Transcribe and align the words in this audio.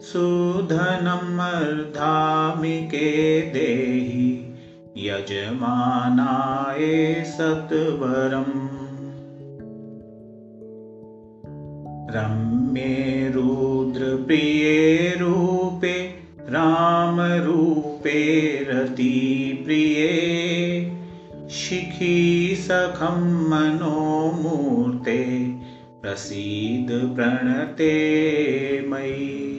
सुधनमर्धामिके 0.00 1.42
देहि 3.42 4.54
यजमानाय 4.96 6.84
सत्वरम्। 7.24 8.68
रम्ये 12.14 13.30
रुद्रप्रिये 13.34 15.16
रूपे 15.20 15.94
रामरूपे 16.48 18.22
रतिप्रिये 18.70 20.08
शिखी 21.50 22.56
सखं 22.56 23.20
मनोमूर्ते 23.48 25.20
प्रसीद 26.02 26.88
प्रणते 27.16 27.92
मयि 28.88 29.50